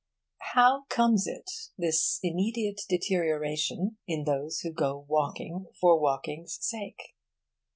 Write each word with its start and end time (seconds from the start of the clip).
How 0.53 0.85
comes 0.89 1.27
it, 1.27 1.47
this 1.77 2.17
immediate 2.23 2.81
deterioration 2.89 3.97
in 4.07 4.23
those 4.23 4.61
who 4.61 4.71
go 4.73 5.05
walking 5.07 5.67
for 5.79 5.99
walking's 5.99 6.57
sake? 6.59 7.13